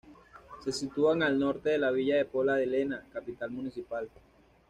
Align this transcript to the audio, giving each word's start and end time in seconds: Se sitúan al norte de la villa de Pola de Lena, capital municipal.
Se 0.63 0.71
sitúan 0.71 1.21
al 1.21 1.37
norte 1.37 1.69
de 1.69 1.77
la 1.77 1.91
villa 1.91 2.15
de 2.17 2.25
Pola 2.25 2.55
de 2.55 2.65
Lena, 2.65 3.05
capital 3.13 3.51
municipal. 3.51 4.09